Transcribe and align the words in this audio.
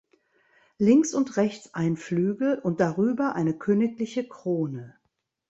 Links 0.79 1.13
und 1.13 1.37
rechts 1.37 1.75
ein 1.75 1.95
Flügel 1.95 2.57
und 2.57 2.79
darüber 2.79 3.35
eine 3.35 3.53
königliche 3.55 4.27
Krone. 4.27 4.95